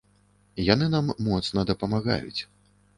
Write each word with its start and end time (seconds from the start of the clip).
Яны 0.73 0.89
нам 0.95 1.13
моцна 1.29 1.69
дапамагаюць. 1.75 2.41